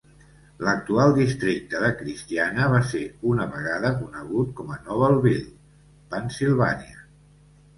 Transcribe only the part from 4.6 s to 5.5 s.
com a Nobleville